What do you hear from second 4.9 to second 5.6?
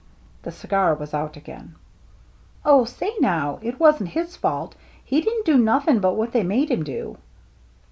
He didn't do